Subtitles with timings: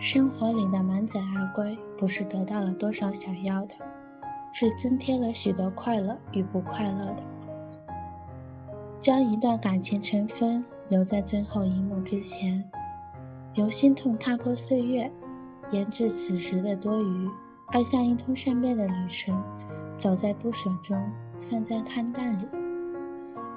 [0.00, 3.74] 生活里的满载而归，不是得到了多少想要的，
[4.52, 7.22] 是增添了许多快乐与不快乐的。
[9.02, 12.64] 将一段感情成分留在最后一幕之前，
[13.54, 15.08] 由心痛踏破岁月，
[15.70, 17.28] 研制此时的多余，
[17.68, 19.40] 爱像一通善变的旅程，
[20.02, 20.98] 走在不舍中，
[21.50, 22.46] 散在看淡里。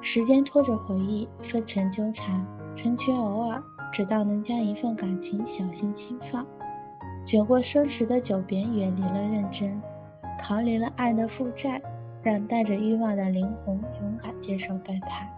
[0.00, 2.44] 时间拖着回忆，分层纠缠，
[2.76, 3.62] 成全偶尔。
[3.92, 6.46] 直到能将一份感情小心轻放，
[7.26, 9.78] 酒过生食的久别，远离了认真，
[10.40, 11.78] 逃离了爱的负债，
[12.22, 15.28] 让带着欲望的灵魂勇敢接受背叛。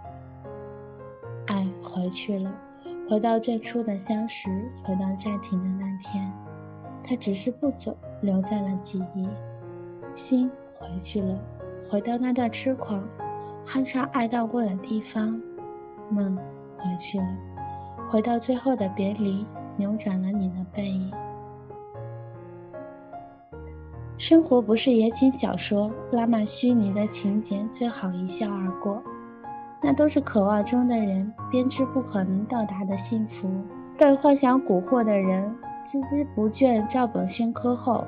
[1.47, 2.55] 爱回去了，
[3.11, 4.49] 回到最初的相识，
[4.85, 6.33] 回到暂停的那天，
[7.03, 9.29] 他只是不走，留在了记忆。
[10.29, 10.49] 心
[10.79, 11.37] 回去了，
[11.95, 13.01] 回到那段痴狂，
[13.69, 15.41] 酣畅爱到过的地方。
[16.11, 16.37] 梦
[16.77, 17.27] 回去了。
[18.11, 21.13] 回到最后的别离，扭转了你的背影。
[24.19, 29.01] 生活不是言情小说，拉满虚拟的情节，最好一笑而过。
[29.81, 33.49] 那都是渴望中的人编织不可能到达的幸福。
[33.97, 35.57] 被幻想蛊惑的人，
[35.93, 38.05] 孜孜不倦照本宣科后，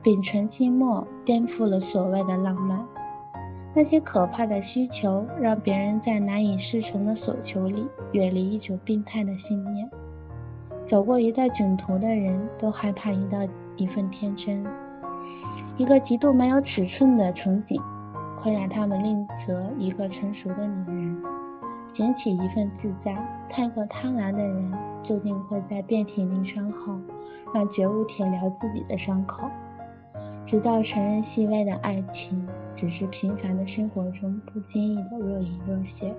[0.00, 2.78] 秉承寂寞，颠覆了所谓的浪漫。
[3.72, 9.88] 那些可怕的需求，让别人在难以适从的索求里，远离一种病态的信念。
[10.88, 13.38] 走过一段囧途的人，都害怕一道
[13.76, 14.66] 一份天真。
[15.76, 17.80] 一个极度没有尺寸的憧憬，
[18.42, 21.22] 会让他们吝啬一个成熟的女人，
[21.94, 23.16] 捡起一份自在。
[23.48, 24.72] 太过贪婪的人，
[25.04, 26.98] 注定会在遍体鳞伤后，
[27.54, 29.48] 让觉悟铁疗自己的伤口。
[30.46, 32.48] 直到承认细微的爱情，
[32.80, 36.14] 只是平凡的生活中不经意的若隐若现。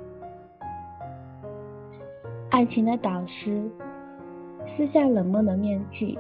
[2.52, 3.68] 爱情的导师
[4.78, 6.16] 撕下冷漠的面具，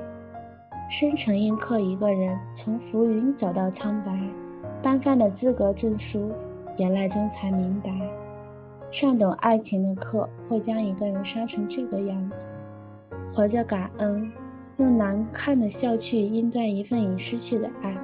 [0.89, 4.19] 深沉印刻一个人从浮云走到苍白。
[4.81, 6.31] 颁发的资格证书，
[6.77, 7.91] 眼泪中才明白，
[8.91, 12.35] 上懂爱情的课会将一个人伤成这个样子。
[13.35, 14.31] 活着感恩。
[14.77, 17.95] 用难看的笑去应对一份已失去的爱，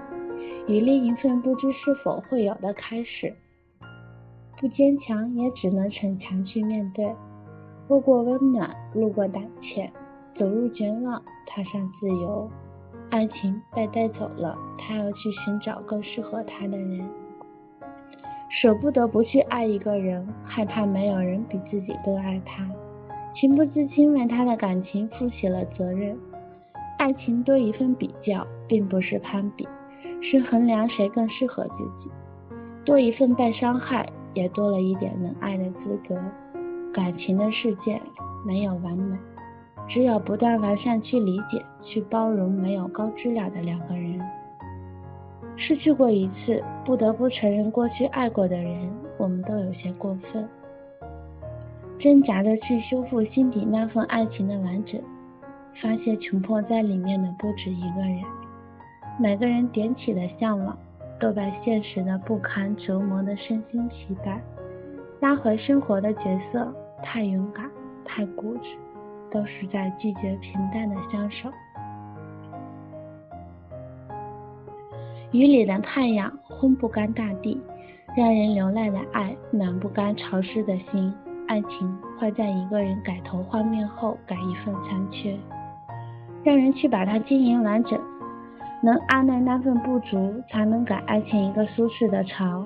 [0.67, 3.33] 与另一份不知是否会有的开始。
[4.59, 7.09] 不坚强，也只能逞强去面对。
[7.88, 9.89] 路过温暖，路过胆怯，
[10.38, 12.50] 走入绝望，踏上自由。
[13.09, 17.07] 爱情被带走了，他要去寻找更适合他的人。
[18.49, 22.67] 舍不得不去爱一个人，害怕没有人比自己更爱他，
[23.35, 26.17] 情不自禁为他的感情负起了责任。
[26.97, 29.67] 爱情多一份比较，并不是攀比，
[30.22, 32.11] 是衡量谁更适合自己。
[32.85, 36.16] 多一份被伤害，也多了一点能爱的资格。
[36.94, 38.01] 感情的世界
[38.45, 39.17] 没有完美，
[39.88, 44.19] 只有不断完善去理解、去包容没有高质量的两个人。
[45.55, 50.47] 失去过一次，不得不承认过去爱过的人，我们都有些过分，
[51.99, 55.01] 挣扎着去修复心底那份爱情的完整。
[55.81, 58.19] 发现穷迫在里面的不止一个人，
[59.19, 60.78] 每个人点起的向往，
[61.19, 64.38] 都被现实的不堪折磨的身心疲惫。
[65.19, 67.66] 拉回生活的角色，太勇敢，
[68.05, 68.78] 太固执，
[69.31, 71.50] 都是在拒绝平淡的相守。
[75.31, 77.59] 雨里的太阳烘不干大地，
[78.16, 81.11] 让人流泪的爱暖不干潮湿的心。
[81.47, 85.35] 爱情会在一个人改头换面后，改一份残缺。
[86.44, 87.99] 让人去把它经营完整，
[88.81, 92.63] 能安慰那份不足，才能给爱情一个舒适的巢。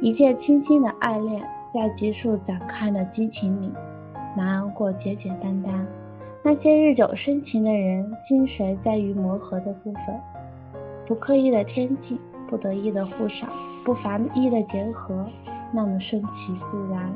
[0.00, 1.42] 一切轻轻的爱恋，
[1.74, 3.72] 在急速展开的激情里，
[4.36, 5.86] 难熬过简简单单。
[6.44, 10.02] 那些日久生情的人，精髓在于磨合的部分。
[11.06, 13.48] 不刻意的添进，不得意的互赏，
[13.84, 15.26] 不繁意的结合，
[15.72, 17.12] 那么顺其自然。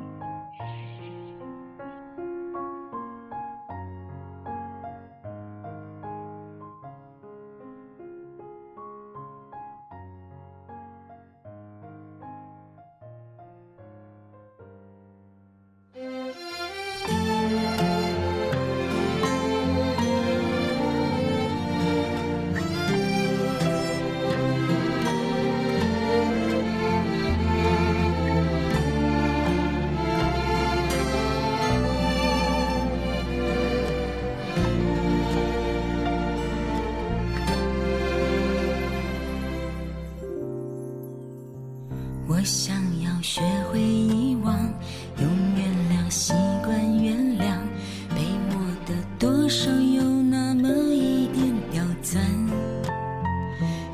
[49.18, 52.20] 多少有那么一点刁钻，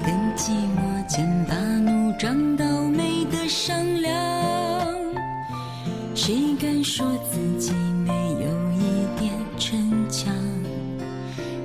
[0.01, 4.13] 跟寂寞剑拔弩张到没得商量。
[6.13, 7.73] 谁敢说自己
[8.05, 9.79] 没有一点逞
[10.11, 10.35] 强？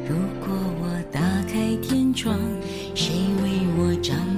[0.07, 1.19] 如果我打
[1.51, 2.37] 开天窗，
[2.93, 4.36] 谁为我张？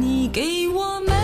[0.00, 1.19] 你给我们。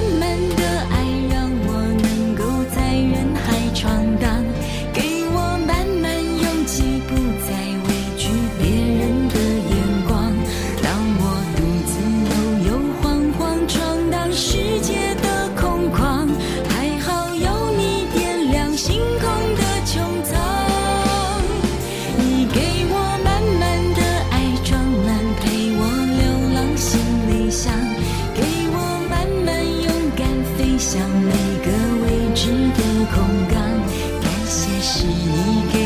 [34.96, 35.85] 是你给